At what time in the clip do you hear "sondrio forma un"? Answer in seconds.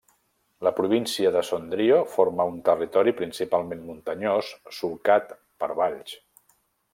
1.49-2.57